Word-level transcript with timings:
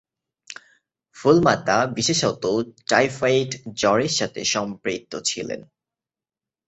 ফুল 1.17 1.37
মাতা 1.41 1.77
বিশেষত 1.97 2.43
টাইফয়েড 2.89 3.49
জ্বরের 3.75 4.13
সাথে 4.19 4.41
সম্পৃক্ত 4.45 5.13
ছিলেন। 5.25 5.61